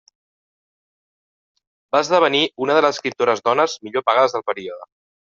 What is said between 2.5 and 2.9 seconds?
una de